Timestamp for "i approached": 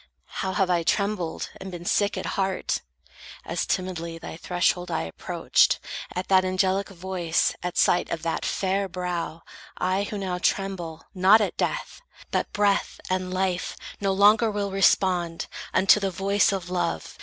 4.89-5.79